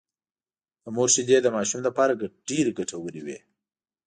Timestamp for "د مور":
0.83-1.09